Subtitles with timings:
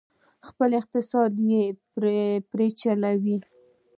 [0.47, 1.63] خپل اقتصاد یې
[1.93, 2.21] پرې
[2.57, 3.37] وچلوه،